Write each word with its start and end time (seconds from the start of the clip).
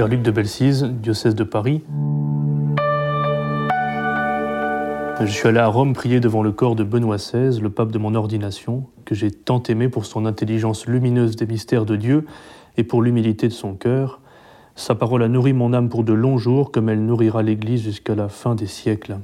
Père 0.00 0.08
Luc 0.08 0.22
de 0.22 0.30
Belsize, 0.30 0.84
diocèse 0.84 1.34
de 1.34 1.44
Paris. 1.44 1.82
Je 5.20 5.26
suis 5.26 5.46
allé 5.46 5.58
à 5.58 5.66
Rome 5.66 5.92
prier 5.92 6.20
devant 6.20 6.42
le 6.42 6.52
corps 6.52 6.74
de 6.74 6.84
Benoît 6.84 7.18
XVI, 7.18 7.60
le 7.60 7.68
pape 7.68 7.92
de 7.92 7.98
mon 7.98 8.14
ordination, 8.14 8.86
que 9.04 9.14
j'ai 9.14 9.30
tant 9.30 9.62
aimé 9.64 9.90
pour 9.90 10.06
son 10.06 10.24
intelligence 10.24 10.86
lumineuse 10.86 11.36
des 11.36 11.44
mystères 11.44 11.84
de 11.84 11.96
Dieu 11.96 12.24
et 12.78 12.82
pour 12.82 13.02
l'humilité 13.02 13.46
de 13.46 13.52
son 13.52 13.74
cœur. 13.74 14.20
Sa 14.74 14.94
parole 14.94 15.22
a 15.22 15.28
nourri 15.28 15.52
mon 15.52 15.74
âme 15.74 15.90
pour 15.90 16.02
de 16.02 16.14
longs 16.14 16.38
jours, 16.38 16.72
comme 16.72 16.88
elle 16.88 17.04
nourrira 17.04 17.42
l'Église 17.42 17.82
jusqu'à 17.82 18.14
la 18.14 18.30
fin 18.30 18.54
des 18.54 18.68
siècles. 18.68 19.18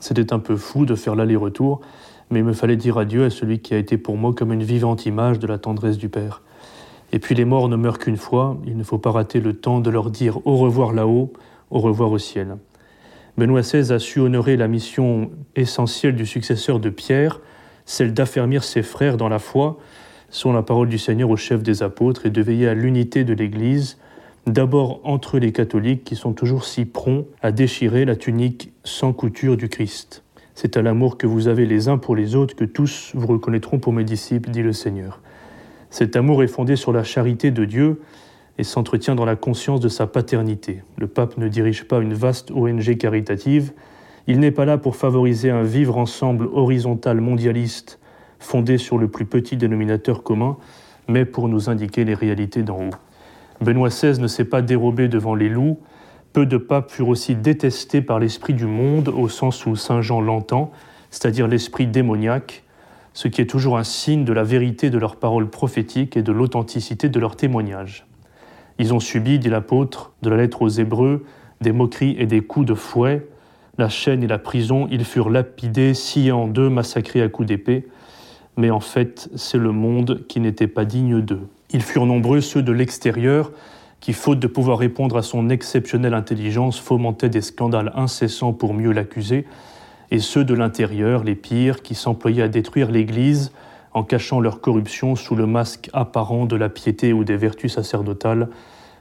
C'était 0.00 0.32
un 0.32 0.38
peu 0.38 0.56
fou 0.56 0.86
de 0.86 0.94
faire 0.94 1.14
l'aller-retour, 1.14 1.82
mais 2.30 2.38
il 2.38 2.46
me 2.46 2.54
fallait 2.54 2.76
dire 2.76 2.96
adieu 2.96 3.26
à 3.26 3.28
celui 3.28 3.58
qui 3.58 3.74
a 3.74 3.76
été 3.76 3.98
pour 3.98 4.16
moi 4.16 4.32
comme 4.32 4.54
une 4.54 4.62
vivante 4.62 5.04
image 5.04 5.40
de 5.40 5.46
la 5.46 5.58
tendresse 5.58 5.98
du 5.98 6.08
Père. 6.08 6.40
Et 7.12 7.18
puis 7.18 7.34
les 7.34 7.44
morts 7.44 7.68
ne 7.68 7.76
meurent 7.76 7.98
qu'une 7.98 8.16
fois, 8.16 8.58
il 8.66 8.76
ne 8.76 8.82
faut 8.82 8.98
pas 8.98 9.10
rater 9.10 9.40
le 9.40 9.52
temps 9.52 9.80
de 9.80 9.90
leur 9.90 10.10
dire 10.10 10.44
au 10.46 10.56
revoir 10.56 10.92
là-haut, 10.92 11.32
au 11.70 11.80
revoir 11.80 12.10
au 12.10 12.18
ciel. 12.18 12.56
Benoît 13.36 13.60
XVI 13.60 13.92
a 13.92 13.98
su 13.98 14.20
honorer 14.20 14.56
la 14.56 14.68
mission 14.68 15.30
essentielle 15.56 16.16
du 16.16 16.26
successeur 16.26 16.80
de 16.80 16.90
Pierre, 16.90 17.40
celle 17.84 18.14
d'affermir 18.14 18.64
ses 18.64 18.82
frères 18.82 19.16
dans 19.16 19.28
la 19.28 19.38
foi, 19.38 19.78
selon 20.28 20.54
la 20.54 20.62
parole 20.62 20.88
du 20.88 20.98
Seigneur 20.98 21.30
au 21.30 21.36
chef 21.36 21.62
des 21.62 21.82
apôtres, 21.82 22.26
et 22.26 22.30
de 22.30 22.42
veiller 22.42 22.68
à 22.68 22.74
l'unité 22.74 23.24
de 23.24 23.34
l'Église, 23.34 23.98
d'abord 24.46 25.00
entre 25.04 25.38
les 25.38 25.52
catholiques 25.52 26.04
qui 26.04 26.16
sont 26.16 26.32
toujours 26.32 26.64
si 26.64 26.84
prompts 26.84 27.26
à 27.42 27.52
déchirer 27.52 28.04
la 28.04 28.16
tunique 28.16 28.72
sans 28.84 29.12
couture 29.12 29.56
du 29.56 29.68
Christ. 29.68 30.24
C'est 30.54 30.76
à 30.76 30.82
l'amour 30.82 31.16
que 31.16 31.26
vous 31.26 31.48
avez 31.48 31.66
les 31.66 31.88
uns 31.88 31.98
pour 31.98 32.16
les 32.16 32.34
autres 32.34 32.54
que 32.54 32.64
tous 32.64 33.12
vous 33.14 33.26
reconnaîtront 33.26 33.78
pour 33.78 33.92
mes 33.92 34.04
disciples, 34.04 34.50
dit 34.50 34.62
le 34.62 34.72
Seigneur. 34.72 35.20
Cet 35.92 36.16
amour 36.16 36.42
est 36.42 36.48
fondé 36.48 36.74
sur 36.74 36.90
la 36.90 37.04
charité 37.04 37.50
de 37.50 37.66
Dieu 37.66 38.00
et 38.56 38.64
s'entretient 38.64 39.14
dans 39.14 39.26
la 39.26 39.36
conscience 39.36 39.78
de 39.78 39.90
sa 39.90 40.06
paternité. 40.06 40.82
Le 40.96 41.06
pape 41.06 41.36
ne 41.36 41.48
dirige 41.48 41.84
pas 41.86 42.00
une 42.00 42.14
vaste 42.14 42.50
ONG 42.50 42.96
caritative, 42.96 43.72
il 44.26 44.40
n'est 44.40 44.52
pas 44.52 44.64
là 44.64 44.78
pour 44.78 44.96
favoriser 44.96 45.50
un 45.50 45.64
vivre 45.64 45.98
ensemble 45.98 46.48
horizontal 46.54 47.20
mondialiste 47.20 47.98
fondé 48.38 48.78
sur 48.78 48.96
le 48.96 49.08
plus 49.08 49.26
petit 49.26 49.58
dénominateur 49.58 50.22
commun, 50.22 50.56
mais 51.08 51.26
pour 51.26 51.46
nous 51.48 51.68
indiquer 51.68 52.06
les 52.06 52.14
réalités 52.14 52.62
d'en 52.62 52.86
haut. 52.86 52.94
Benoît 53.60 53.90
XVI 53.90 54.18
ne 54.18 54.28
s'est 54.28 54.46
pas 54.46 54.62
dérobé 54.62 55.08
devant 55.08 55.34
les 55.34 55.50
loups, 55.50 55.78
peu 56.32 56.46
de 56.46 56.56
papes 56.56 56.90
furent 56.90 57.08
aussi 57.08 57.34
détestés 57.34 58.00
par 58.00 58.18
l'esprit 58.18 58.54
du 58.54 58.64
monde 58.64 59.10
au 59.10 59.28
sens 59.28 59.66
où 59.66 59.76
Saint 59.76 60.00
Jean 60.00 60.22
l'entend, 60.22 60.72
c'est-à-dire 61.10 61.48
l'esprit 61.48 61.86
démoniaque, 61.86 62.64
ce 63.14 63.28
qui 63.28 63.40
est 63.40 63.46
toujours 63.46 63.78
un 63.78 63.84
signe 63.84 64.24
de 64.24 64.32
la 64.32 64.42
vérité 64.42 64.90
de 64.90 64.98
leurs 64.98 65.16
paroles 65.16 65.50
prophétiques 65.50 66.16
et 66.16 66.22
de 66.22 66.32
l'authenticité 66.32 67.08
de 67.08 67.20
leurs 67.20 67.36
témoignages. 67.36 68.06
Ils 68.78 68.94
ont 68.94 69.00
subi, 69.00 69.38
dit 69.38 69.48
l'apôtre, 69.48 70.12
de 70.22 70.30
la 70.30 70.36
lettre 70.36 70.62
aux 70.62 70.68
Hébreux, 70.68 71.24
des 71.60 71.72
moqueries 71.72 72.16
et 72.18 72.26
des 72.26 72.40
coups 72.40 72.66
de 72.66 72.74
fouet, 72.74 73.26
la 73.78 73.88
chaîne 73.88 74.22
et 74.22 74.26
la 74.26 74.38
prison, 74.38 74.86
ils 74.90 75.04
furent 75.04 75.30
lapidés, 75.30 75.94
sciés 75.94 76.32
en 76.32 76.46
deux, 76.46 76.68
massacrés 76.68 77.22
à 77.22 77.28
coups 77.28 77.48
d'épée, 77.48 77.86
mais 78.56 78.70
en 78.70 78.80
fait 78.80 79.30
c'est 79.34 79.58
le 79.58 79.72
monde 79.72 80.24
qui 80.28 80.40
n'était 80.40 80.66
pas 80.66 80.84
digne 80.84 81.20
d'eux. 81.20 81.48
Ils 81.70 81.82
furent 81.82 82.06
nombreux 82.06 82.40
ceux 82.40 82.62
de 82.62 82.72
l'extérieur 82.72 83.50
qui, 84.00 84.12
faute 84.12 84.40
de 84.40 84.46
pouvoir 84.46 84.78
répondre 84.78 85.16
à 85.16 85.22
son 85.22 85.48
exceptionnelle 85.48 86.12
intelligence, 86.14 86.78
fomentaient 86.78 87.28
des 87.28 87.40
scandales 87.40 87.92
incessants 87.94 88.52
pour 88.52 88.74
mieux 88.74 88.92
l'accuser, 88.92 89.46
et 90.12 90.18
ceux 90.18 90.44
de 90.44 90.52
l'intérieur, 90.52 91.24
les 91.24 91.34
pires, 91.34 91.80
qui 91.80 91.94
s'employaient 91.94 92.42
à 92.42 92.48
détruire 92.48 92.90
l'Église 92.90 93.50
en 93.94 94.04
cachant 94.04 94.40
leur 94.40 94.60
corruption 94.60 95.16
sous 95.16 95.34
le 95.34 95.46
masque 95.46 95.88
apparent 95.94 96.44
de 96.44 96.54
la 96.54 96.68
piété 96.68 97.14
ou 97.14 97.24
des 97.24 97.38
vertus 97.38 97.72
sacerdotales, 97.72 98.50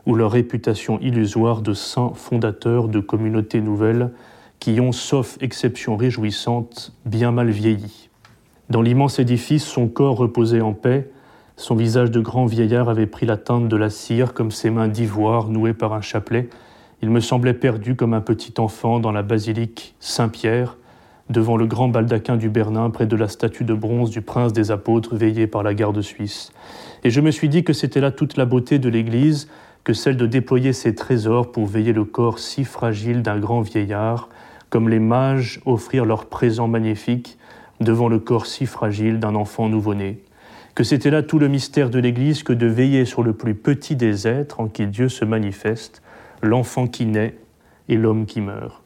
ou 0.05 0.15
leur 0.15 0.31
réputation 0.31 0.99
illusoire 1.01 1.61
de 1.61 1.73
saints 1.73 2.13
fondateurs 2.15 2.87
de 2.87 3.01
communautés 3.01 3.59
nouvelles 3.59 4.11
qui 4.59 4.79
ont, 4.79 4.93
sauf 4.93 5.37
exception 5.41 5.97
réjouissante, 5.97 6.93
bien 7.05 7.31
mal 7.31 7.49
vieilli. 7.49 8.09
Dans 8.69 8.81
l'immense 8.81 9.19
édifice, 9.19 9.65
son 9.65 9.89
corps 9.89 10.15
reposait 10.15 10.61
en 10.61 10.71
paix, 10.71 11.11
son 11.57 11.75
visage 11.75 12.09
de 12.09 12.21
grand 12.21 12.45
vieillard 12.45 12.87
avait 12.87 13.05
pris 13.05 13.25
la 13.25 13.35
teinte 13.35 13.67
de 13.67 13.75
la 13.75 13.89
cire 13.89 14.33
comme 14.33 14.49
ses 14.49 14.69
mains 14.69 14.87
d'ivoire 14.87 15.49
nouées 15.49 15.73
par 15.73 15.91
un 15.91 16.01
chapelet. 16.01 16.47
Il 17.01 17.09
me 17.09 17.19
semblait 17.19 17.53
perdu 17.53 17.97
comme 17.97 18.13
un 18.13 18.21
petit 18.21 18.53
enfant 18.59 19.01
dans 19.01 19.11
la 19.11 19.23
basilique 19.23 19.93
Saint-Pierre, 19.99 20.77
devant 21.31 21.57
le 21.57 21.65
grand 21.65 21.87
baldaquin 21.87 22.35
du 22.35 22.49
Bernin 22.49 22.89
près 22.89 23.05
de 23.05 23.15
la 23.15 23.27
statue 23.27 23.63
de 23.63 23.73
bronze 23.73 24.09
du 24.09 24.21
prince 24.21 24.53
des 24.53 24.69
apôtres 24.69 25.15
veillée 25.15 25.47
par 25.47 25.63
la 25.63 25.73
garde 25.73 26.01
suisse. 26.01 26.51
Et 27.03 27.09
je 27.09 27.21
me 27.21 27.31
suis 27.31 27.49
dit 27.49 27.63
que 27.63 27.73
c'était 27.73 28.01
là 28.01 28.11
toute 28.11 28.37
la 28.37 28.45
beauté 28.45 28.77
de 28.77 28.89
l'Église, 28.89 29.47
que 29.83 29.93
celle 29.93 30.17
de 30.17 30.27
déployer 30.27 30.73
ses 30.73 30.93
trésors 30.93 31.51
pour 31.51 31.65
veiller 31.65 31.93
le 31.93 32.03
corps 32.03 32.39
si 32.39 32.65
fragile 32.65 33.21
d'un 33.21 33.39
grand 33.39 33.61
vieillard, 33.61 34.29
comme 34.69 34.89
les 34.89 34.99
mages 34.99 35.61
offrirent 35.65 36.05
leurs 36.05 36.25
présents 36.25 36.67
magnifiques 36.67 37.37
devant 37.79 38.09
le 38.09 38.19
corps 38.19 38.45
si 38.45 38.65
fragile 38.65 39.19
d'un 39.19 39.33
enfant 39.33 39.69
nouveau-né. 39.69 40.19
Que 40.75 40.83
c'était 40.83 41.09
là 41.09 41.23
tout 41.23 41.39
le 41.39 41.47
mystère 41.47 41.89
de 41.89 41.99
l'Église 41.99 42.43
que 42.43 42.53
de 42.53 42.67
veiller 42.67 43.05
sur 43.05 43.23
le 43.23 43.33
plus 43.33 43.55
petit 43.55 43.95
des 43.95 44.27
êtres 44.27 44.59
en 44.59 44.67
qui 44.67 44.85
Dieu 44.85 45.09
se 45.09 45.25
manifeste, 45.25 46.01
l'enfant 46.41 46.87
qui 46.87 47.05
naît 47.05 47.35
et 47.89 47.97
l'homme 47.97 48.25
qui 48.25 48.39
meurt. 48.39 48.80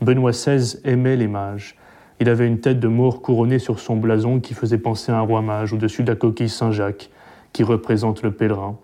Benoît 0.00 0.32
XVI 0.32 0.78
aimait 0.84 1.16
les 1.16 1.28
mages. 1.28 1.76
Il 2.20 2.28
avait 2.28 2.46
une 2.46 2.60
tête 2.60 2.80
de 2.80 2.88
mort 2.88 3.22
couronnée 3.22 3.58
sur 3.58 3.80
son 3.80 3.96
blason 3.96 4.40
qui 4.40 4.54
faisait 4.54 4.78
penser 4.78 5.12
à 5.12 5.18
un 5.18 5.22
roi 5.22 5.42
mage 5.42 5.72
au-dessus 5.72 6.02
de 6.02 6.10
la 6.10 6.16
coquille 6.16 6.48
Saint-Jacques, 6.48 7.10
qui 7.52 7.62
représente 7.62 8.22
le 8.22 8.30
pèlerin. 8.30 8.76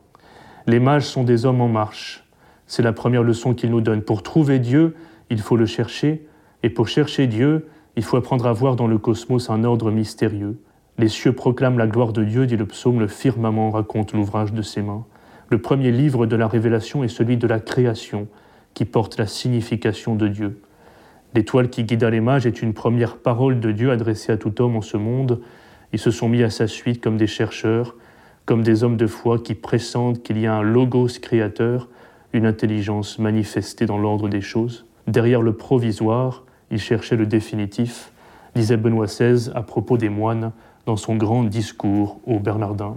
Les 0.66 0.80
mages 0.80 1.06
sont 1.06 1.24
des 1.24 1.46
hommes 1.46 1.60
en 1.60 1.68
marche. 1.68 2.24
C'est 2.66 2.82
la 2.82 2.92
première 2.92 3.22
leçon 3.22 3.54
qu'il 3.54 3.70
nous 3.70 3.80
donne. 3.80 4.02
Pour 4.02 4.22
trouver 4.22 4.58
Dieu, 4.58 4.94
il 5.30 5.40
faut 5.40 5.56
le 5.56 5.66
chercher, 5.66 6.26
et 6.62 6.70
pour 6.70 6.88
chercher 6.88 7.26
Dieu, 7.26 7.68
il 7.96 8.04
faut 8.04 8.16
apprendre 8.16 8.46
à 8.46 8.52
voir 8.52 8.76
dans 8.76 8.86
le 8.86 8.98
cosmos 8.98 9.50
un 9.50 9.64
ordre 9.64 9.90
mystérieux. 9.90 10.60
Les 10.98 11.08
cieux 11.08 11.32
proclament 11.32 11.78
la 11.78 11.86
gloire 11.86 12.12
de 12.12 12.22
Dieu, 12.24 12.46
dit 12.46 12.56
le 12.56 12.66
psaume, 12.66 13.00
le 13.00 13.08
firmament 13.08 13.70
raconte 13.70 14.12
l'ouvrage 14.12 14.52
de 14.52 14.62
ses 14.62 14.82
mains. 14.82 15.04
Le 15.48 15.58
premier 15.58 15.90
livre 15.90 16.26
de 16.26 16.36
la 16.36 16.46
révélation 16.46 17.02
est 17.02 17.08
celui 17.08 17.36
de 17.36 17.46
la 17.46 17.58
création, 17.58 18.28
qui 18.74 18.84
porte 18.84 19.18
la 19.18 19.26
signification 19.26 20.14
de 20.14 20.28
Dieu. 20.28 20.60
L'étoile 21.32 21.70
qui 21.70 21.84
guida 21.84 22.10
les 22.10 22.20
mages 22.20 22.46
est 22.46 22.60
une 22.60 22.74
première 22.74 23.16
parole 23.16 23.60
de 23.60 23.70
Dieu 23.70 23.92
adressée 23.92 24.32
à 24.32 24.36
tout 24.36 24.60
homme 24.60 24.74
en 24.74 24.82
ce 24.82 24.96
monde. 24.96 25.40
Ils 25.92 26.00
se 26.00 26.10
sont 26.10 26.28
mis 26.28 26.42
à 26.42 26.50
sa 26.50 26.66
suite 26.66 27.00
comme 27.00 27.16
des 27.16 27.28
chercheurs, 27.28 27.94
comme 28.46 28.62
des 28.62 28.82
hommes 28.82 28.96
de 28.96 29.06
foi 29.06 29.38
qui 29.38 29.54
pressentent 29.54 30.24
qu'il 30.24 30.38
y 30.38 30.46
a 30.48 30.54
un 30.54 30.62
logos 30.62 31.20
créateur, 31.22 31.88
une 32.32 32.46
intelligence 32.46 33.20
manifestée 33.20 33.86
dans 33.86 33.98
l'ordre 33.98 34.28
des 34.28 34.40
choses. 34.40 34.86
Derrière 35.06 35.40
le 35.40 35.52
provisoire, 35.52 36.44
ils 36.72 36.80
cherchaient 36.80 37.16
le 37.16 37.26
définitif, 37.26 38.10
disait 38.56 38.76
Benoît 38.76 39.06
XVI 39.06 39.52
à 39.54 39.62
propos 39.62 39.96
des 39.96 40.08
moines 40.08 40.50
dans 40.86 40.96
son 40.96 41.14
grand 41.14 41.44
discours 41.44 42.18
aux 42.26 42.40
Bernardins. 42.40 42.96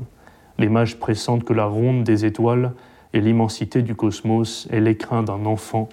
Les 0.58 0.70
mages 0.70 0.98
pressentent 0.98 1.44
que 1.44 1.54
la 1.54 1.66
ronde 1.66 2.04
des 2.04 2.26
étoiles 2.26 2.74
et 3.14 3.22
l'immensité 3.22 3.84
du 3.84 3.94
cosmos 3.94 4.68
est 4.72 4.80
l'écrin 4.80 5.22
d'un 5.22 5.46
enfant, 5.46 5.88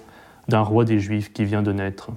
d'un 0.47 0.61
roi 0.61 0.85
des 0.85 0.99
Juifs 0.99 1.31
qui 1.33 1.45
vient 1.45 1.61
de 1.61 1.71
naître. 1.71 2.09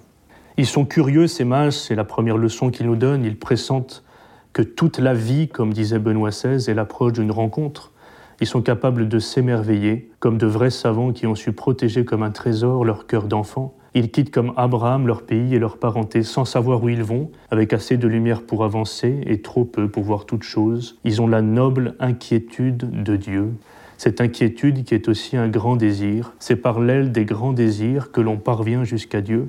Ils 0.57 0.67
sont 0.67 0.85
curieux, 0.85 1.27
ces 1.27 1.45
mages, 1.45 1.73
c'est 1.73 1.97
la 1.97 2.05
première 2.05 2.37
leçon 2.37 2.71
qu'ils 2.71 2.87
nous 2.87 2.95
donnent. 2.95 3.25
Ils 3.25 3.37
pressentent 3.37 4.05
que 4.53 4.63
toute 4.63 4.99
la 4.99 5.13
vie, 5.13 5.49
comme 5.49 5.73
disait 5.73 5.99
Benoît 5.99 6.31
XVI, 6.31 6.71
est 6.71 6.75
l'approche 6.75 7.15
d'une 7.15 7.33
rencontre. 7.33 7.91
Ils 8.41 8.47
sont 8.47 8.63
capables 8.63 9.09
de 9.09 9.19
s'émerveiller, 9.19 10.13
comme 10.21 10.39
de 10.39 10.47
vrais 10.47 10.71
savants 10.71 11.13
qui 11.13 11.27
ont 11.27 11.35
su 11.35 11.53
protéger 11.53 12.05
comme 12.05 12.23
un 12.23 12.31
trésor 12.31 12.85
leur 12.85 13.09
cœur 13.09 13.25
d'enfant. 13.25 13.75
Ils 13.95 14.13
quittent 14.13 14.33
comme 14.33 14.53
Abraham 14.57 15.09
leur 15.09 15.23
pays 15.23 15.57
et 15.57 15.59
leur 15.59 15.79
parenté 15.79 16.23
sans 16.23 16.45
savoir 16.45 16.85
où 16.85 16.89
ils 16.89 17.03
vont, 17.03 17.31
avec 17.51 17.73
assez 17.73 17.97
de 17.97 18.07
lumière 18.07 18.43
pour 18.43 18.65
avancer 18.65 19.23
et 19.27 19.43
trop 19.43 19.65
peu 19.65 19.89
pour 19.89 20.05
voir 20.05 20.25
toute 20.25 20.45
chose. 20.45 21.01
Ils 21.03 21.21
ont 21.21 21.27
la 21.27 21.43
noble 21.43 21.97
inquiétude 21.99 23.03
de 23.03 23.17
Dieu. 23.17 23.55
Cette 23.97 24.21
inquiétude 24.21 24.85
qui 24.85 24.95
est 24.95 25.09
aussi 25.09 25.37
un 25.37 25.49
grand 25.49 25.77
désir, 25.77 26.33
c'est 26.39 26.57
par 26.57 26.81
l'aile 26.81 27.13
des 27.13 27.25
grands 27.25 27.53
désirs 27.53 28.11
que 28.11 28.21
l'on 28.21 28.37
parvient 28.37 28.85
jusqu'à 28.85 29.21
Dieu. 29.21 29.49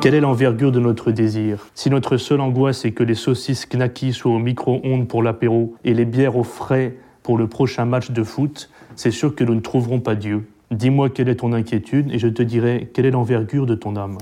Quelle 0.00 0.14
est 0.14 0.20
l'envergure 0.20 0.70
de 0.70 0.80
notre 0.80 1.12
désir? 1.12 1.68
Si 1.74 1.88
notre 1.88 2.18
seule 2.18 2.40
angoisse 2.40 2.84
est 2.84 2.92
que 2.92 3.02
les 3.02 3.14
saucisses 3.14 3.66
knacky 3.66 4.12
soient 4.12 4.32
au 4.32 4.38
micro-ondes 4.38 5.08
pour 5.08 5.22
l'apéro 5.22 5.76
et 5.84 5.94
les 5.94 6.04
bières 6.04 6.36
au 6.36 6.44
frais 6.44 6.96
pour 7.22 7.38
le 7.38 7.46
prochain 7.46 7.86
match 7.86 8.10
de 8.10 8.22
foot, 8.22 8.70
c'est 8.96 9.10
sûr 9.10 9.34
que 9.34 9.44
nous 9.44 9.54
ne 9.54 9.60
trouverons 9.60 10.00
pas 10.00 10.14
Dieu. 10.14 10.46
Dis-moi 10.70 11.08
quelle 11.08 11.28
est 11.28 11.36
ton 11.36 11.52
inquiétude 11.52 12.12
et 12.12 12.18
je 12.18 12.28
te 12.28 12.42
dirai 12.42 12.90
quelle 12.92 13.06
est 13.06 13.10
l'envergure 13.12 13.64
de 13.64 13.74
ton 13.74 13.96
âme. 13.96 14.18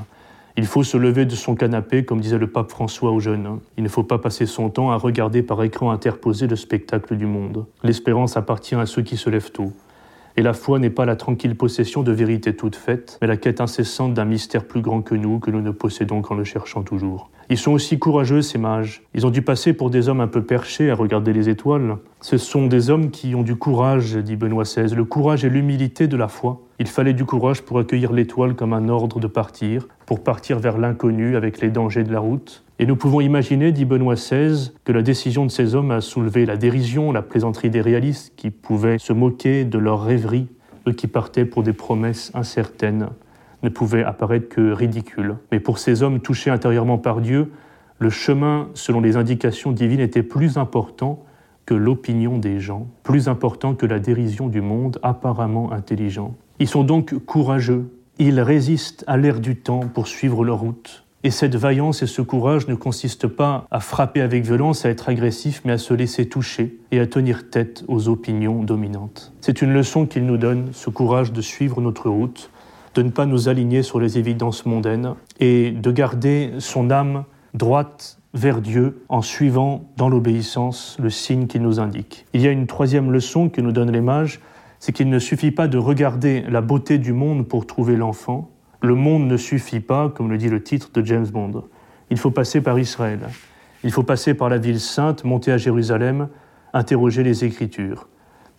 Il 0.56 0.66
faut 0.66 0.82
se 0.82 0.98
lever 0.98 1.24
de 1.24 1.34
son 1.34 1.54
canapé, 1.54 2.04
comme 2.04 2.20
disait 2.20 2.38
le 2.38 2.46
pape 2.46 2.70
François 2.70 3.10
aux 3.10 3.20
jeunes. 3.20 3.60
Il 3.78 3.84
ne 3.84 3.88
faut 3.88 4.02
pas 4.02 4.18
passer 4.18 4.44
son 4.44 4.68
temps 4.68 4.90
à 4.90 4.96
regarder 4.96 5.42
par 5.42 5.62
écran 5.62 5.90
interposé 5.90 6.46
le 6.46 6.56
spectacle 6.56 7.16
du 7.16 7.24
monde. 7.24 7.64
L'espérance 7.82 8.36
appartient 8.36 8.74
à 8.74 8.84
ceux 8.84 9.02
qui 9.02 9.16
se 9.16 9.30
lèvent 9.30 9.50
tôt. 9.50 9.72
Et 10.36 10.42
la 10.42 10.54
foi 10.54 10.78
n'est 10.78 10.90
pas 10.90 11.04
la 11.04 11.16
tranquille 11.16 11.56
possession 11.56 12.02
de 12.02 12.12
vérités 12.12 12.56
toutes 12.56 12.76
faites, 12.76 13.18
mais 13.20 13.28
la 13.28 13.36
quête 13.36 13.60
incessante 13.60 14.14
d'un 14.14 14.24
mystère 14.24 14.64
plus 14.64 14.80
grand 14.80 15.02
que 15.02 15.14
nous, 15.14 15.38
que 15.38 15.50
nous 15.50 15.60
ne 15.60 15.70
possédons 15.70 16.22
qu'en 16.22 16.34
le 16.34 16.44
cherchant 16.44 16.82
toujours. 16.82 17.30
Ils 17.50 17.58
sont 17.58 17.72
aussi 17.72 17.98
courageux, 17.98 18.40
ces 18.40 18.56
mages. 18.56 19.02
Ils 19.14 19.26
ont 19.26 19.30
dû 19.30 19.42
passer 19.42 19.74
pour 19.74 19.90
des 19.90 20.08
hommes 20.08 20.20
un 20.20 20.28
peu 20.28 20.42
perchés 20.42 20.90
à 20.90 20.94
regarder 20.94 21.34
les 21.34 21.50
étoiles. 21.50 21.98
Ce 22.20 22.38
sont 22.38 22.66
des 22.66 22.88
hommes 22.88 23.10
qui 23.10 23.34
ont 23.34 23.42
du 23.42 23.56
courage, 23.56 24.16
dit 24.16 24.36
Benoît 24.36 24.64
XVI, 24.64 24.94
le 24.94 25.04
courage 25.04 25.44
et 25.44 25.50
l'humilité 25.50 26.06
de 26.06 26.16
la 26.16 26.28
foi. 26.28 26.62
Il 26.78 26.86
fallait 26.86 27.12
du 27.12 27.24
courage 27.26 27.60
pour 27.62 27.78
accueillir 27.78 28.12
l'étoile 28.12 28.54
comme 28.54 28.72
un 28.72 28.88
ordre 28.88 29.20
de 29.20 29.26
partir, 29.26 29.86
pour 30.06 30.22
partir 30.22 30.58
vers 30.58 30.78
l'inconnu 30.78 31.36
avec 31.36 31.60
les 31.60 31.68
dangers 31.68 32.04
de 32.04 32.12
la 32.12 32.20
route. 32.20 32.64
Et 32.82 32.84
nous 32.84 32.96
pouvons 32.96 33.20
imaginer, 33.20 33.70
dit 33.70 33.84
Benoît 33.84 34.16
XVI, 34.16 34.72
que 34.82 34.90
la 34.90 35.02
décision 35.02 35.46
de 35.46 35.52
ces 35.52 35.76
hommes 35.76 35.92
a 35.92 36.00
soulevé 36.00 36.44
la 36.46 36.56
dérision, 36.56 37.12
la 37.12 37.22
plaisanterie 37.22 37.70
des 37.70 37.80
réalistes 37.80 38.32
qui 38.34 38.50
pouvaient 38.50 38.98
se 38.98 39.12
moquer 39.12 39.64
de 39.64 39.78
leurs 39.78 40.02
rêveries, 40.02 40.48
eux 40.88 40.92
qui 40.92 41.06
partaient 41.06 41.44
pour 41.44 41.62
des 41.62 41.74
promesses 41.74 42.32
incertaines, 42.34 43.10
ne 43.62 43.68
pouvaient 43.68 44.02
apparaître 44.02 44.48
que 44.48 44.72
ridicules. 44.72 45.36
Mais 45.52 45.60
pour 45.60 45.78
ces 45.78 46.02
hommes 46.02 46.18
touchés 46.18 46.50
intérieurement 46.50 46.98
par 46.98 47.20
Dieu, 47.20 47.52
le 48.00 48.10
chemin, 48.10 48.68
selon 48.74 49.00
les 49.00 49.16
indications 49.16 49.70
divines, 49.70 50.00
était 50.00 50.24
plus 50.24 50.58
important 50.58 51.22
que 51.66 51.74
l'opinion 51.74 52.36
des 52.36 52.58
gens, 52.58 52.88
plus 53.04 53.28
important 53.28 53.76
que 53.76 53.86
la 53.86 54.00
dérision 54.00 54.48
du 54.48 54.60
monde 54.60 54.98
apparemment 55.04 55.70
intelligent. 55.70 56.34
Ils 56.58 56.66
sont 56.66 56.82
donc 56.82 57.16
courageux, 57.26 57.92
ils 58.18 58.40
résistent 58.40 59.04
à 59.06 59.16
l'air 59.18 59.38
du 59.38 59.54
temps 59.54 59.82
pour 59.86 60.08
suivre 60.08 60.44
leur 60.44 60.58
route. 60.58 61.04
Et 61.24 61.30
cette 61.30 61.54
vaillance 61.54 62.02
et 62.02 62.08
ce 62.08 62.20
courage 62.20 62.66
ne 62.66 62.74
consistent 62.74 63.28
pas 63.28 63.66
à 63.70 63.78
frapper 63.78 64.20
avec 64.20 64.44
violence, 64.44 64.84
à 64.84 64.90
être 64.90 65.08
agressif, 65.08 65.62
mais 65.64 65.72
à 65.72 65.78
se 65.78 65.94
laisser 65.94 66.28
toucher 66.28 66.78
et 66.90 66.98
à 66.98 67.06
tenir 67.06 67.48
tête 67.48 67.84
aux 67.86 68.08
opinions 68.08 68.64
dominantes. 68.64 69.32
C'est 69.40 69.62
une 69.62 69.72
leçon 69.72 70.06
qu'il 70.06 70.26
nous 70.26 70.36
donne, 70.36 70.70
ce 70.72 70.90
courage 70.90 71.32
de 71.32 71.40
suivre 71.40 71.80
notre 71.80 72.10
route, 72.10 72.50
de 72.94 73.02
ne 73.02 73.10
pas 73.10 73.26
nous 73.26 73.48
aligner 73.48 73.82
sur 73.82 74.00
les 74.00 74.18
évidences 74.18 74.66
mondaines 74.66 75.14
et 75.38 75.70
de 75.70 75.90
garder 75.92 76.54
son 76.58 76.90
âme 76.90 77.24
droite 77.54 78.18
vers 78.34 78.60
Dieu 78.60 79.04
en 79.08 79.22
suivant 79.22 79.84
dans 79.96 80.08
l'obéissance 80.08 80.96
le 81.00 81.10
signe 81.10 81.46
qu'il 81.46 81.62
nous 81.62 81.80
indique. 81.80 82.26
Il 82.32 82.40
y 82.40 82.48
a 82.48 82.50
une 82.50 82.66
troisième 82.66 83.12
leçon 83.12 83.48
que 83.48 83.60
nous 83.60 83.72
donnent 83.72 83.92
les 83.92 84.00
mages, 84.00 84.40
c'est 84.80 84.92
qu'il 84.92 85.08
ne 85.08 85.18
suffit 85.18 85.52
pas 85.52 85.68
de 85.68 85.78
regarder 85.78 86.42
la 86.48 86.60
beauté 86.60 86.98
du 86.98 87.12
monde 87.12 87.46
pour 87.46 87.66
trouver 87.66 87.96
l'enfant. 87.96 88.50
Le 88.82 88.96
monde 88.96 89.28
ne 89.28 89.36
suffit 89.36 89.78
pas, 89.78 90.08
comme 90.08 90.28
le 90.28 90.36
dit 90.36 90.48
le 90.48 90.60
titre 90.60 90.90
de 90.92 91.06
James 91.06 91.28
Bond. 91.28 91.62
Il 92.10 92.18
faut 92.18 92.32
passer 92.32 92.60
par 92.60 92.80
Israël. 92.80 93.20
Il 93.84 93.92
faut 93.92 94.02
passer 94.02 94.34
par 94.34 94.48
la 94.48 94.58
ville 94.58 94.80
sainte, 94.80 95.22
monter 95.22 95.52
à 95.52 95.56
Jérusalem, 95.56 96.28
interroger 96.72 97.22
les 97.22 97.44
Écritures. 97.44 98.08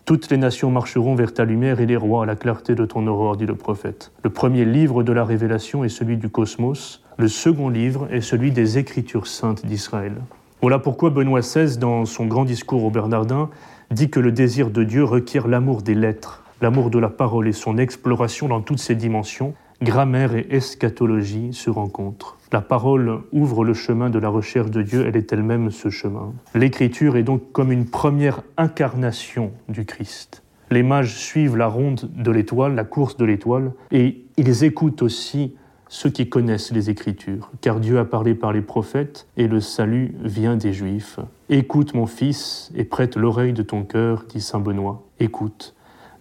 Toutes 0.06 0.30
les 0.30 0.38
nations 0.38 0.70
marcheront 0.70 1.14
vers 1.14 1.34
ta 1.34 1.44
lumière 1.44 1.80
et 1.80 1.86
les 1.86 1.96
rois 1.96 2.22
à 2.22 2.26
la 2.26 2.36
clarté 2.36 2.74
de 2.74 2.86
ton 2.86 3.06
aurore, 3.06 3.36
dit 3.36 3.44
le 3.44 3.54
prophète. 3.54 4.12
Le 4.22 4.30
premier 4.30 4.64
livre 4.64 5.02
de 5.02 5.12
la 5.12 5.26
révélation 5.26 5.84
est 5.84 5.90
celui 5.90 6.16
du 6.16 6.30
cosmos, 6.30 7.02
le 7.18 7.28
second 7.28 7.68
livre 7.68 8.08
est 8.10 8.22
celui 8.22 8.50
des 8.50 8.78
Écritures 8.78 9.26
saintes 9.26 9.66
d'Israël. 9.66 10.14
Voilà 10.62 10.78
pourquoi 10.78 11.10
Benoît 11.10 11.40
XVI, 11.40 11.76
dans 11.76 12.06
son 12.06 12.24
grand 12.24 12.46
discours 12.46 12.82
au 12.84 12.90
Bernardin, 12.90 13.50
dit 13.90 14.08
que 14.08 14.20
le 14.20 14.32
désir 14.32 14.70
de 14.70 14.84
Dieu 14.84 15.04
requiert 15.04 15.48
l'amour 15.48 15.82
des 15.82 15.94
lettres, 15.94 16.42
l'amour 16.62 16.88
de 16.88 16.98
la 16.98 17.10
parole 17.10 17.46
et 17.46 17.52
son 17.52 17.76
exploration 17.76 18.48
dans 18.48 18.62
toutes 18.62 18.78
ses 18.78 18.94
dimensions, 18.94 19.54
grammaire 19.82 20.34
et 20.34 20.46
eschatologie 20.50 21.52
se 21.52 21.70
rencontrent. 21.70 22.38
La 22.52 22.60
parole 22.60 23.20
ouvre 23.32 23.64
le 23.64 23.74
chemin 23.74 24.10
de 24.10 24.18
la 24.18 24.28
recherche 24.28 24.70
de 24.70 24.82
Dieu, 24.82 25.04
elle 25.06 25.16
est 25.16 25.32
elle-même 25.32 25.70
ce 25.70 25.90
chemin. 25.90 26.32
L'écriture 26.54 27.16
est 27.16 27.22
donc 27.22 27.52
comme 27.52 27.72
une 27.72 27.86
première 27.86 28.42
incarnation 28.56 29.52
du 29.68 29.84
Christ. 29.84 30.42
Les 30.70 30.82
mages 30.82 31.16
suivent 31.16 31.56
la 31.56 31.66
ronde 31.66 32.10
de 32.14 32.30
l'étoile, 32.30 32.74
la 32.74 32.84
course 32.84 33.16
de 33.16 33.24
l'étoile, 33.24 33.72
et 33.90 34.24
ils 34.36 34.64
écoutent 34.64 35.02
aussi 35.02 35.54
ceux 35.88 36.10
qui 36.10 36.28
connaissent 36.28 36.72
les 36.72 36.90
Écritures, 36.90 37.50
car 37.60 37.78
Dieu 37.78 37.98
a 37.98 38.04
parlé 38.04 38.34
par 38.34 38.52
les 38.52 38.62
prophètes, 38.62 39.28
et 39.36 39.46
le 39.46 39.60
salut 39.60 40.14
vient 40.22 40.56
des 40.56 40.72
Juifs. 40.72 41.20
Écoute 41.48 41.94
mon 41.94 42.06
fils, 42.06 42.72
et 42.74 42.84
prête 42.84 43.16
l'oreille 43.16 43.52
de 43.52 43.62
ton 43.62 43.84
cœur, 43.84 44.24
dit 44.28 44.40
Saint 44.40 44.60
Benoît. 44.60 45.02
Écoute. 45.20 45.73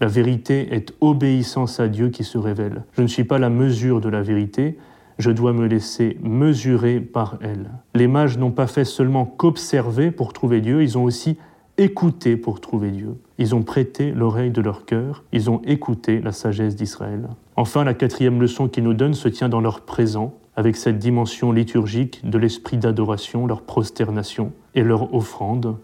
La 0.03 0.09
vérité 0.09 0.75
est 0.75 0.93
obéissance 0.99 1.79
à 1.79 1.87
Dieu 1.87 2.09
qui 2.09 2.25
se 2.25 2.37
révèle. 2.37 2.83
Je 2.91 3.01
ne 3.01 3.07
suis 3.07 3.23
pas 3.23 3.39
la 3.39 3.49
mesure 3.49 4.01
de 4.01 4.09
la 4.09 4.21
vérité, 4.21 4.77
je 5.17 5.31
dois 5.31 5.53
me 5.53 5.65
laisser 5.65 6.17
mesurer 6.21 6.99
par 6.99 7.37
elle. 7.39 7.69
Les 7.95 8.07
mages 8.07 8.37
n'ont 8.37 8.51
pas 8.51 8.67
fait 8.67 8.83
seulement 8.83 9.23
qu'observer 9.25 10.11
pour 10.11 10.33
trouver 10.33 10.59
Dieu, 10.59 10.83
ils 10.83 10.97
ont 10.97 11.05
aussi 11.05 11.37
écouté 11.77 12.35
pour 12.35 12.59
trouver 12.59 12.91
Dieu. 12.91 13.15
Ils 13.37 13.55
ont 13.55 13.63
prêté 13.63 14.11
l'oreille 14.11 14.51
de 14.51 14.59
leur 14.59 14.83
cœur, 14.83 15.23
ils 15.31 15.49
ont 15.49 15.61
écouté 15.63 16.19
la 16.19 16.33
sagesse 16.33 16.75
d'Israël. 16.75 17.29
Enfin, 17.55 17.85
la 17.85 17.93
quatrième 17.93 18.41
leçon 18.41 18.67
qu'ils 18.67 18.83
nous 18.83 18.93
donnent 18.93 19.13
se 19.13 19.29
tient 19.29 19.47
dans 19.47 19.61
leur 19.61 19.79
présent, 19.85 20.33
avec 20.57 20.75
cette 20.75 20.99
dimension 20.99 21.53
liturgique 21.53 22.29
de 22.29 22.37
l'esprit 22.37 22.75
d'adoration, 22.75 23.47
leur 23.47 23.61
prosternation 23.61 24.51
et 24.75 24.83
leur 24.83 25.13
offrande. 25.13 25.77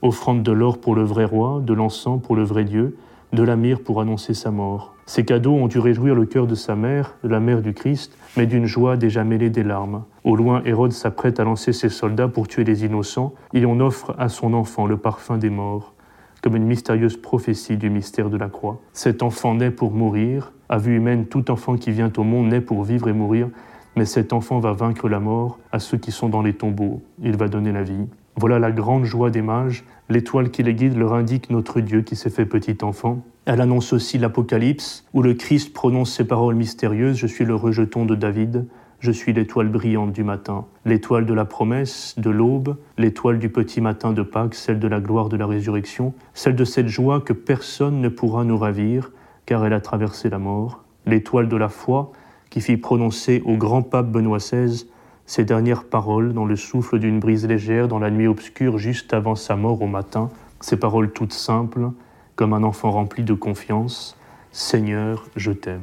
Offrande 0.00 0.42
de 0.42 0.50
l'or 0.50 0.78
pour 0.78 0.94
le 0.94 1.04
vrai 1.04 1.26
roi, 1.26 1.60
de 1.62 1.74
l'encens 1.74 2.22
pour 2.22 2.36
le 2.36 2.42
vrai 2.42 2.64
Dieu, 2.64 2.96
de 3.32 3.42
la 3.42 3.56
myrrhe 3.56 3.80
pour 3.80 4.00
annoncer 4.00 4.34
sa 4.34 4.50
mort. 4.50 4.94
Ces 5.06 5.24
cadeaux 5.24 5.54
ont 5.54 5.66
dû 5.66 5.78
réjouir 5.78 6.14
le 6.14 6.24
cœur 6.24 6.46
de 6.46 6.54
sa 6.54 6.76
mère, 6.76 7.16
de 7.24 7.28
la 7.28 7.40
mère 7.40 7.62
du 7.62 7.74
Christ, 7.74 8.16
mais 8.36 8.46
d'une 8.46 8.66
joie 8.66 8.96
déjà 8.96 9.24
mêlée 9.24 9.50
des 9.50 9.62
larmes. 9.62 10.04
Au 10.24 10.36
loin, 10.36 10.62
Hérode 10.64 10.92
s'apprête 10.92 11.40
à 11.40 11.44
lancer 11.44 11.72
ses 11.72 11.88
soldats 11.88 12.28
pour 12.28 12.48
tuer 12.48 12.64
les 12.64 12.84
innocents, 12.84 13.34
et 13.54 13.66
on 13.66 13.80
offre 13.80 14.14
à 14.18 14.28
son 14.28 14.54
enfant 14.54 14.86
le 14.86 14.96
parfum 14.96 15.38
des 15.38 15.50
morts, 15.50 15.94
comme 16.42 16.56
une 16.56 16.66
mystérieuse 16.66 17.16
prophétie 17.16 17.76
du 17.76 17.90
mystère 17.90 18.30
de 18.30 18.36
la 18.36 18.48
croix. 18.48 18.80
Cet 18.92 19.22
enfant 19.22 19.54
naît 19.54 19.70
pour 19.70 19.92
mourir, 19.92 20.52
à 20.68 20.78
vue 20.78 20.96
humaine, 20.96 21.26
tout 21.26 21.50
enfant 21.50 21.76
qui 21.76 21.90
vient 21.90 22.12
au 22.16 22.22
monde 22.22 22.48
naît 22.48 22.60
pour 22.60 22.84
vivre 22.84 23.08
et 23.08 23.12
mourir, 23.12 23.48
mais 23.96 24.04
cet 24.04 24.32
enfant 24.32 24.60
va 24.60 24.72
vaincre 24.72 25.08
la 25.08 25.18
mort 25.18 25.58
à 25.72 25.80
ceux 25.80 25.98
qui 25.98 26.12
sont 26.12 26.28
dans 26.28 26.42
les 26.42 26.54
tombeaux, 26.54 27.02
il 27.20 27.36
va 27.36 27.48
donner 27.48 27.72
la 27.72 27.82
vie. 27.82 28.06
Voilà 28.36 28.58
la 28.58 28.70
grande 28.70 29.04
joie 29.04 29.30
des 29.30 29.42
mages. 29.42 29.84
L'étoile 30.10 30.50
qui 30.50 30.64
les 30.64 30.74
guide 30.74 30.98
leur 30.98 31.14
indique 31.14 31.50
notre 31.50 31.78
Dieu 31.80 32.02
qui 32.02 32.16
s'est 32.16 32.30
fait 32.30 32.44
petit 32.44 32.78
enfant. 32.82 33.24
Elle 33.44 33.60
annonce 33.60 33.92
aussi 33.92 34.18
l'Apocalypse, 34.18 35.06
où 35.14 35.22
le 35.22 35.34
Christ 35.34 35.72
prononce 35.72 36.12
ces 36.12 36.26
paroles 36.26 36.56
mystérieuses. 36.56 37.16
Je 37.16 37.28
suis 37.28 37.44
le 37.44 37.54
rejeton 37.54 38.06
de 38.06 38.16
David, 38.16 38.66
je 38.98 39.12
suis 39.12 39.32
l'étoile 39.32 39.68
brillante 39.68 40.12
du 40.12 40.24
matin, 40.24 40.66
l'étoile 40.84 41.26
de 41.26 41.32
la 41.32 41.44
promesse, 41.44 42.16
de 42.18 42.28
l'aube, 42.28 42.76
l'étoile 42.98 43.38
du 43.38 43.50
petit 43.50 43.80
matin 43.80 44.12
de 44.12 44.22
Pâques, 44.22 44.56
celle 44.56 44.80
de 44.80 44.88
la 44.88 44.98
gloire 44.98 45.28
de 45.28 45.36
la 45.36 45.46
résurrection, 45.46 46.12
celle 46.34 46.56
de 46.56 46.64
cette 46.64 46.88
joie 46.88 47.20
que 47.20 47.32
personne 47.32 48.00
ne 48.00 48.08
pourra 48.08 48.42
nous 48.42 48.58
ravir, 48.58 49.12
car 49.46 49.64
elle 49.64 49.72
a 49.72 49.80
traversé 49.80 50.28
la 50.28 50.40
mort, 50.40 50.82
l'étoile 51.06 51.48
de 51.48 51.56
la 51.56 51.68
foi 51.68 52.10
qui 52.50 52.60
fit 52.60 52.76
prononcer 52.76 53.42
au 53.46 53.56
grand 53.56 53.82
pape 53.82 54.10
Benoît 54.10 54.38
XVI 54.38 54.86
ces 55.30 55.44
dernières 55.44 55.84
paroles 55.84 56.32
dans 56.32 56.44
le 56.44 56.56
souffle 56.56 56.98
d'une 56.98 57.20
brise 57.20 57.46
légère 57.46 57.86
dans 57.86 58.00
la 58.00 58.10
nuit 58.10 58.26
obscure 58.26 58.78
juste 58.78 59.14
avant 59.14 59.36
sa 59.36 59.54
mort 59.54 59.80
au 59.80 59.86
matin, 59.86 60.28
ces 60.58 60.76
paroles 60.76 61.12
toutes 61.12 61.32
simples, 61.32 61.90
comme 62.34 62.52
un 62.52 62.64
enfant 62.64 62.90
rempli 62.90 63.22
de 63.22 63.34
confiance, 63.34 64.18
Seigneur, 64.50 65.28
je 65.36 65.52
t'aime. 65.52 65.78